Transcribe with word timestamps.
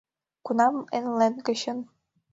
Кунам 0.45 0.75
Элнет 0.97 1.35
гычын 1.47 1.79